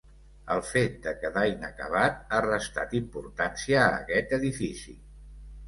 El 0.53 0.61
fet 0.69 0.95
de 1.03 1.13
quedar 1.23 1.43
inacabat 1.51 2.25
ha 2.33 2.41
restat 2.47 2.97
importància 3.03 3.79
a 3.85 3.95
aquest 4.01 4.37
edifici. 4.43 4.99